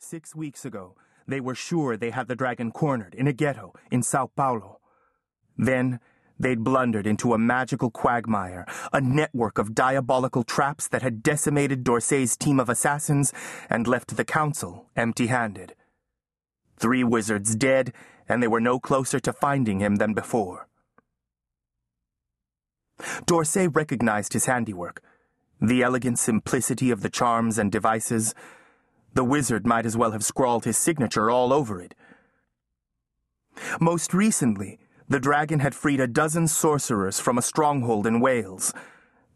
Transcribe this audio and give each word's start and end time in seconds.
Six 0.00 0.32
weeks 0.32 0.64
ago, 0.64 0.94
they 1.26 1.40
were 1.40 1.56
sure 1.56 1.96
they 1.96 2.10
had 2.10 2.28
the 2.28 2.36
dragon 2.36 2.70
cornered 2.70 3.16
in 3.16 3.26
a 3.26 3.32
ghetto 3.32 3.74
in 3.90 4.04
Sao 4.04 4.30
Paulo. 4.34 4.78
Then, 5.56 5.98
they'd 6.38 6.62
blundered 6.62 7.04
into 7.04 7.34
a 7.34 7.38
magical 7.38 7.90
quagmire, 7.90 8.64
a 8.92 9.00
network 9.00 9.58
of 9.58 9.74
diabolical 9.74 10.44
traps 10.44 10.86
that 10.88 11.02
had 11.02 11.24
decimated 11.24 11.82
D'Orsay's 11.82 12.36
team 12.36 12.60
of 12.60 12.68
assassins 12.68 13.32
and 13.68 13.88
left 13.88 14.16
the 14.16 14.24
council 14.24 14.86
empty-handed. 14.94 15.74
Three 16.78 17.02
wizards 17.02 17.56
dead, 17.56 17.92
and 18.28 18.40
they 18.40 18.48
were 18.48 18.60
no 18.60 18.78
closer 18.78 19.18
to 19.18 19.32
finding 19.32 19.80
him 19.80 19.96
than 19.96 20.14
before. 20.14 20.68
D'Orsay 23.26 23.66
recognized 23.66 24.32
his 24.32 24.46
handiwork, 24.46 25.02
the 25.60 25.82
elegant 25.82 26.20
simplicity 26.20 26.92
of 26.92 27.02
the 27.02 27.10
charms 27.10 27.58
and 27.58 27.72
devices, 27.72 28.32
the 29.18 29.24
wizard 29.24 29.66
might 29.66 29.84
as 29.84 29.96
well 29.96 30.12
have 30.12 30.24
scrawled 30.24 30.64
his 30.64 30.78
signature 30.78 31.28
all 31.28 31.52
over 31.52 31.82
it. 31.82 31.92
Most 33.80 34.14
recently, 34.14 34.78
the 35.08 35.18
dragon 35.18 35.58
had 35.58 35.74
freed 35.74 35.98
a 35.98 36.06
dozen 36.06 36.46
sorcerers 36.46 37.18
from 37.18 37.36
a 37.36 37.42
stronghold 37.42 38.06
in 38.06 38.20
Wales. 38.20 38.72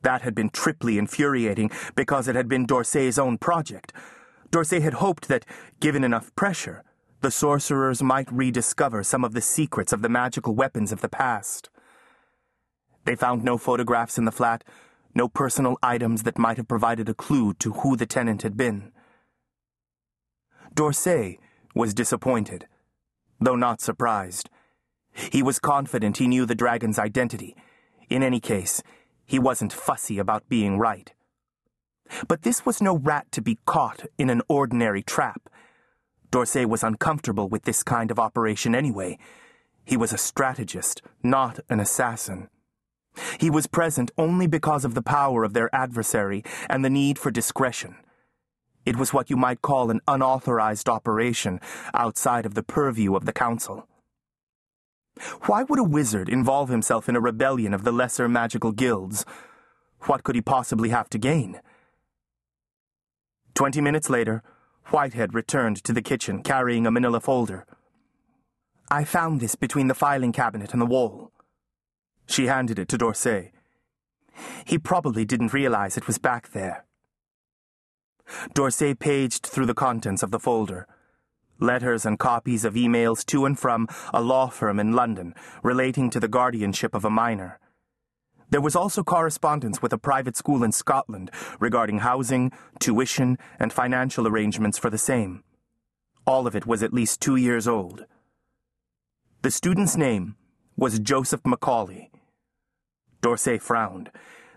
That 0.02 0.22
had 0.22 0.36
been 0.36 0.50
triply 0.50 0.98
infuriating 0.98 1.72
because 1.96 2.28
it 2.28 2.36
had 2.36 2.48
been 2.48 2.64
D'Orsay's 2.64 3.18
own 3.18 3.38
project. 3.38 3.92
D'Orsay 4.52 4.78
had 4.78 4.94
hoped 4.94 5.26
that, 5.26 5.44
given 5.80 6.04
enough 6.04 6.32
pressure, 6.36 6.84
the 7.20 7.32
sorcerers 7.32 8.04
might 8.04 8.30
rediscover 8.30 9.02
some 9.02 9.24
of 9.24 9.34
the 9.34 9.40
secrets 9.40 9.92
of 9.92 10.00
the 10.00 10.08
magical 10.08 10.54
weapons 10.54 10.92
of 10.92 11.00
the 11.00 11.08
past. 11.08 11.70
They 13.04 13.16
found 13.16 13.42
no 13.42 13.58
photographs 13.58 14.16
in 14.16 14.26
the 14.26 14.30
flat, 14.30 14.62
no 15.12 15.26
personal 15.26 15.76
items 15.82 16.22
that 16.22 16.38
might 16.38 16.58
have 16.58 16.68
provided 16.68 17.08
a 17.08 17.14
clue 17.14 17.52
to 17.54 17.72
who 17.72 17.96
the 17.96 18.06
tenant 18.06 18.42
had 18.42 18.56
been. 18.56 18.92
D'Orsay 20.74 21.38
was 21.74 21.92
disappointed, 21.92 22.66
though 23.40 23.56
not 23.56 23.80
surprised. 23.80 24.48
He 25.12 25.42
was 25.42 25.58
confident 25.58 26.16
he 26.16 26.26
knew 26.26 26.46
the 26.46 26.54
dragon's 26.54 26.98
identity. 26.98 27.54
In 28.08 28.22
any 28.22 28.40
case, 28.40 28.82
he 29.26 29.38
wasn't 29.38 29.72
fussy 29.72 30.18
about 30.18 30.48
being 30.48 30.78
right. 30.78 31.12
But 32.28 32.42
this 32.42 32.64
was 32.64 32.80
no 32.80 32.96
rat 32.96 33.30
to 33.32 33.42
be 33.42 33.58
caught 33.66 34.06
in 34.18 34.30
an 34.30 34.42
ordinary 34.48 35.02
trap. 35.02 35.48
D'Orsay 36.30 36.64
was 36.64 36.82
uncomfortable 36.82 37.48
with 37.48 37.64
this 37.64 37.82
kind 37.82 38.10
of 38.10 38.18
operation 38.18 38.74
anyway. 38.74 39.18
He 39.84 39.96
was 39.96 40.12
a 40.12 40.18
strategist, 40.18 41.02
not 41.22 41.60
an 41.68 41.80
assassin. 41.80 42.48
He 43.38 43.50
was 43.50 43.66
present 43.66 44.10
only 44.16 44.46
because 44.46 44.86
of 44.86 44.94
the 44.94 45.02
power 45.02 45.44
of 45.44 45.52
their 45.52 45.74
adversary 45.74 46.42
and 46.70 46.82
the 46.82 46.90
need 46.90 47.18
for 47.18 47.30
discretion. 47.30 47.96
It 48.84 48.96
was 48.96 49.12
what 49.12 49.30
you 49.30 49.36
might 49.36 49.62
call 49.62 49.90
an 49.90 50.00
unauthorized 50.08 50.88
operation 50.88 51.60
outside 51.94 52.46
of 52.46 52.54
the 52.54 52.62
purview 52.62 53.14
of 53.14 53.24
the 53.24 53.32
Council. 53.32 53.86
Why 55.42 55.62
would 55.62 55.78
a 55.78 55.84
wizard 55.84 56.28
involve 56.28 56.68
himself 56.68 57.08
in 57.08 57.16
a 57.16 57.20
rebellion 57.20 57.74
of 57.74 57.84
the 57.84 57.92
lesser 57.92 58.28
magical 58.28 58.72
guilds? 58.72 59.24
What 60.02 60.24
could 60.24 60.34
he 60.34 60.40
possibly 60.40 60.88
have 60.88 61.08
to 61.10 61.18
gain? 61.18 61.60
Twenty 63.54 63.80
minutes 63.80 64.10
later, 64.10 64.42
Whitehead 64.86 65.34
returned 65.34 65.84
to 65.84 65.92
the 65.92 66.02
kitchen 66.02 66.42
carrying 66.42 66.86
a 66.86 66.90
manila 66.90 67.20
folder. 67.20 67.66
I 68.90 69.04
found 69.04 69.40
this 69.40 69.54
between 69.54 69.88
the 69.88 69.94
filing 69.94 70.32
cabinet 70.32 70.72
and 70.72 70.82
the 70.82 70.86
wall. 70.86 71.30
She 72.26 72.46
handed 72.46 72.78
it 72.78 72.88
to 72.88 72.98
D'Orsay. 72.98 73.52
He 74.64 74.78
probably 74.78 75.24
didn't 75.24 75.52
realize 75.52 75.96
it 75.96 76.06
was 76.06 76.18
back 76.18 76.52
there. 76.52 76.84
D'Orsay 78.54 78.94
paged 78.98 79.46
through 79.46 79.66
the 79.66 79.74
contents 79.74 80.22
of 80.22 80.30
the 80.30 80.38
folder. 80.38 80.86
Letters 81.58 82.04
and 82.04 82.18
copies 82.18 82.64
of 82.64 82.74
emails 82.74 83.24
to 83.26 83.44
and 83.44 83.58
from 83.58 83.88
a 84.12 84.20
law 84.20 84.48
firm 84.48 84.80
in 84.80 84.92
London 84.92 85.34
relating 85.62 86.10
to 86.10 86.20
the 86.20 86.28
guardianship 86.28 86.94
of 86.94 87.04
a 87.04 87.10
minor. 87.10 87.60
There 88.50 88.60
was 88.60 88.76
also 88.76 89.02
correspondence 89.02 89.80
with 89.80 89.94
a 89.94 89.98
private 89.98 90.36
school 90.36 90.62
in 90.62 90.72
Scotland 90.72 91.30
regarding 91.58 92.00
housing, 92.00 92.52
tuition, 92.80 93.38
and 93.58 93.72
financial 93.72 94.28
arrangements 94.28 94.76
for 94.76 94.90
the 94.90 94.98
same. 94.98 95.42
All 96.26 96.46
of 96.46 96.54
it 96.54 96.66
was 96.66 96.82
at 96.82 96.92
least 96.92 97.20
two 97.20 97.36
years 97.36 97.66
old. 97.66 98.04
The 99.40 99.50
student's 99.50 99.96
name 99.96 100.36
was 100.76 100.98
Joseph 100.98 101.42
McCauley. 101.44 102.10
D'Orsay 103.22 103.58
frowned. 103.58 104.10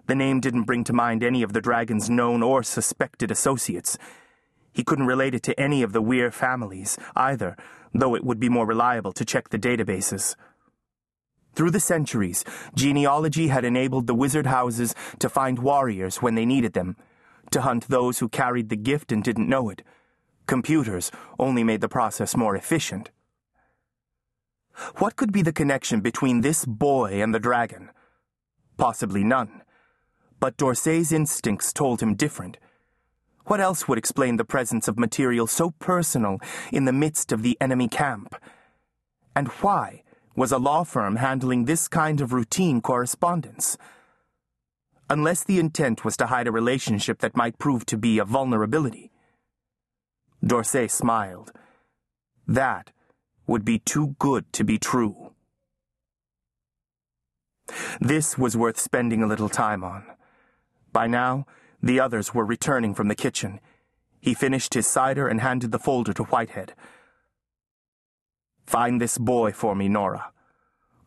The 0.08 0.16
name 0.16 0.40
didn't 0.40 0.64
bring 0.64 0.84
to 0.84 0.94
mind 0.94 1.24
any 1.24 1.42
of 1.42 1.54
the 1.54 1.62
dragon's 1.62 2.10
known 2.10 2.44
or 2.44 2.62
suspected 2.62 3.32
associates. 3.32 3.98
He 4.72 4.84
couldn't 4.84 5.08
relate 5.08 5.34
it 5.34 5.44
to 5.44 5.60
any 5.60 5.82
of 5.82 5.94
the 5.94 6.02
Weir 6.02 6.32
families, 6.32 6.98
either, 7.16 7.58
though 7.94 8.14
it 8.14 8.24
would 8.24 8.40
be 8.40 8.50
more 8.50 8.68
reliable 8.68 9.14
to 9.14 9.26
check 9.26 9.50
the 9.50 9.58
databases. 9.58 10.36
Through 11.56 11.72
the 11.72 11.80
centuries, 11.80 12.44
genealogy 12.76 13.48
had 13.48 13.66
enabled 13.66 14.06
the 14.06 14.14
wizard 14.14 14.46
houses 14.46 14.94
to 15.20 15.30
find 15.30 15.60
warriors 15.60 16.18
when 16.18 16.36
they 16.36 16.46
needed 16.46 16.74
them, 16.74 16.98
to 17.52 17.62
hunt 17.62 17.88
those 17.88 18.20
who 18.20 18.30
carried 18.30 18.70
the 18.70 18.76
gift 18.76 19.12
and 19.12 19.24
didn't 19.24 19.50
know 19.50 19.70
it. 19.70 19.82
Computers 20.46 21.12
only 21.40 21.64
made 21.64 21.82
the 21.82 21.90
process 21.90 22.36
more 22.36 22.56
efficient. 22.56 23.10
What 24.98 25.16
could 25.16 25.32
be 25.32 25.42
the 25.42 25.54
connection 25.54 26.02
between 26.02 26.42
this 26.42 26.66
boy 26.66 27.22
and 27.22 27.34
the 27.34 27.40
dragon? 27.40 27.90
Possibly 28.78 29.24
none 29.24 29.62
but 30.40 30.58
D'Orsay's 30.58 31.12
instincts 31.12 31.74
told 31.74 32.02
him 32.02 32.16
different. 32.16 32.58
What 33.46 33.62
else 33.62 33.88
would 33.88 33.98
explain 33.98 34.38
the 34.38 34.46
presence 34.46 34.88
of 34.88 34.98
material 34.98 35.46
so 35.46 35.72
personal 35.80 36.40
in 36.72 36.86
the 36.86 36.94
midst 36.94 37.32
of 37.32 37.44
the 37.44 37.58
enemy 37.62 37.88
camp? 37.88 38.36
And 39.36 39.48
why 39.48 40.04
was 40.36 40.52
a 40.52 40.58
law 40.58 40.84
firm 40.84 41.18
handling 41.18 41.66
this 41.66 41.88
kind 41.88 42.22
of 42.22 42.34
routine 42.34 42.82
correspondence? 42.82 43.78
Unless 45.10 45.44
the 45.44 45.60
intent 45.60 46.04
was 46.04 46.18
to 46.18 46.28
hide 46.28 46.48
a 46.48 46.52
relationship 46.52 47.20
that 47.20 47.38
might 47.38 47.60
prove 47.60 47.86
to 47.86 47.98
be 47.98 48.18
a 48.18 48.26
vulnerability. 48.26 49.12
D'Orsay 50.44 50.90
smiled. 50.90 51.52
That 52.48 52.92
would 53.46 53.64
be 53.64 53.80
too 53.80 54.16
good 54.18 54.52
to 54.54 54.64
be 54.64 54.80
true. 54.80 55.34
This 58.00 58.38
was 58.38 58.58
worth 58.58 58.80
spending 58.80 59.22
a 59.22 59.28
little 59.28 59.50
time 59.50 59.84
on. 59.84 60.06
By 60.96 61.08
now, 61.08 61.46
the 61.84 62.00
others 62.00 62.34
were 62.34 62.46
returning 62.46 62.96
from 62.96 63.10
the 63.10 63.16
kitchen. 63.16 63.60
He 64.22 64.34
finished 64.34 64.76
his 64.76 64.88
cider 64.88 65.28
and 65.28 65.42
handed 65.42 65.74
the 65.74 65.78
folder 65.78 66.14
to 66.14 66.24
Whitehead. 66.24 66.74
Find 68.66 69.02
this 69.02 69.18
boy 69.18 69.52
for 69.52 69.76
me, 69.76 69.90
Nora. 69.90 70.32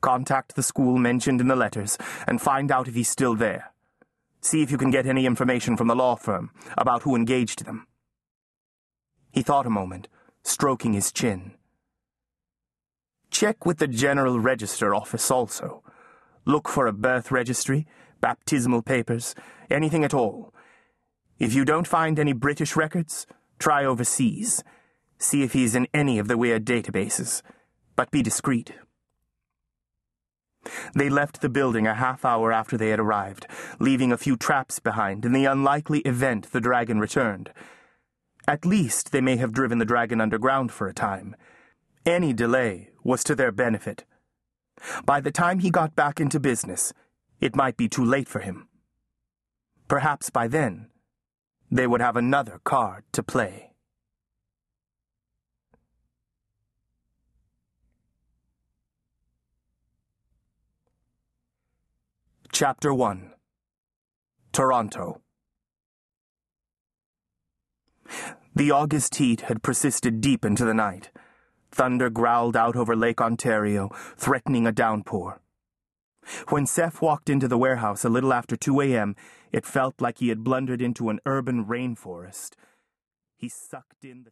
Contact 0.03 0.56
the 0.56 0.62
school 0.62 0.99
mentioned 0.99 1.41
in 1.41 1.49
the 1.49 1.56
letters 1.56 1.97
and 2.26 2.38
find 2.38 2.71
out 2.71 2.87
if 2.87 2.94
he's 2.94 3.09
still 3.09 3.34
there. 3.34 3.72
See 4.43 4.60
if 4.60 4.71
you 4.71 4.76
can 4.76 4.91
get 4.91 5.06
any 5.06 5.25
information 5.25 5.75
from 5.75 5.88
the 5.88 5.97
law 5.97 6.16
firm 6.16 6.50
about 6.76 7.05
who 7.05 7.16
engaged 7.16 7.65
them. 7.65 7.87
He 9.32 9.41
thought 9.41 9.66
a 9.66 9.70
moment, 9.70 10.09
stroking 10.43 10.93
his 10.93 11.10
chin. 11.10 11.55
Check 13.31 13.65
with 13.65 13.78
the 13.78 13.88
General 13.88 14.38
Register 14.38 14.94
Office 14.94 15.31
also. 15.31 15.82
Look 16.44 16.69
for 16.69 16.87
a 16.87 16.93
birth 16.93 17.31
registry, 17.31 17.87
baptismal 18.21 18.83
papers, 18.83 19.34
anything 19.71 20.05
at 20.05 20.15
all. 20.15 20.53
If 21.39 21.55
you 21.55 21.65
don't 21.65 21.87
find 21.87 22.19
any 22.19 22.33
British 22.33 22.77
records, 22.77 23.27
try 23.59 23.84
overseas. 23.84 24.65
See 25.19 25.43
if 25.43 25.53
he's 25.53 25.75
in 25.75 25.87
any 25.95 26.19
of 26.19 26.29
the 26.29 26.37
Weir 26.37 26.61
databases. 26.61 27.43
But 27.97 28.11
be 28.11 28.23
discreet. 28.23 28.73
They 30.95 31.09
left 31.09 31.41
the 31.41 31.49
building 31.49 31.87
a 31.87 31.95
half 31.95 32.25
hour 32.25 32.53
after 32.53 32.77
they 32.77 32.91
had 32.91 33.01
arrived, 33.01 33.47
leaving 33.79 34.12
a 34.12 34.19
few 34.19 34.37
traps 34.37 34.81
behind 34.81 35.25
in 35.25 35.33
the 35.33 35.45
unlikely 35.45 36.00
event 36.00 36.50
the 36.53 36.61
dragon 36.61 36.99
returned. 36.99 37.53
At 38.47 38.65
least 38.65 39.12
they 39.12 39.21
may 39.21 39.37
have 39.37 39.53
driven 39.53 39.79
the 39.79 39.85
dragon 39.85 40.21
underground 40.21 40.73
for 40.73 40.88
a 40.88 40.94
time. 40.94 41.37
Any 42.05 42.32
delay 42.32 42.91
was 43.05 43.23
to 43.25 43.35
their 43.35 43.53
benefit. 43.53 44.05
By 45.05 45.21
the 45.21 45.32
time 45.32 45.59
he 45.59 45.71
got 45.71 45.97
back 45.97 46.21
into 46.21 46.41
business, 46.41 46.93
it 47.40 47.55
might 47.55 47.76
be 47.76 47.88
too 47.88 48.05
late 48.05 48.29
for 48.29 48.40
him. 48.40 48.69
Perhaps 49.87 50.31
by 50.31 50.49
then, 50.49 50.88
they 51.70 51.87
would 51.87 52.00
have 52.00 52.17
another 52.17 52.61
card 52.64 53.05
to 53.12 53.23
play. 53.23 53.73
Chapter 62.50 62.93
1 62.93 63.32
Toronto 64.52 65.20
The 68.56 68.73
August 68.73 69.14
heat 69.14 69.43
had 69.43 69.62
persisted 69.62 70.20
deep 70.20 70.44
into 70.44 70.64
the 70.64 70.75
night. 70.75 71.11
Thunder 71.70 72.11
growled 72.11 72.56
out 72.56 72.75
over 72.75 72.96
Lake 72.96 73.20
Ontario, 73.20 73.90
threatening 74.17 74.67
a 74.67 74.73
downpour. 74.73 75.40
When 76.48 76.66
Seph 76.66 77.00
walked 77.00 77.30
into 77.30 77.48
the 77.48 77.58
warehouse 77.58 78.04
a 78.04 78.08
little 78.08 78.32
after 78.32 78.56
2 78.56 78.80
a.m., 78.82 79.16
it 79.52 79.66
felt 79.66 80.00
like 80.00 80.19
he 80.19 80.28
had 80.28 80.44
blundered 80.44 80.82
into 80.82 81.08
an 81.08 81.20
urban 81.26 81.64
rainforest. 81.64 82.54
He 83.36 83.48
sucked 83.48 84.04
in 84.04 84.25
the 84.25 84.26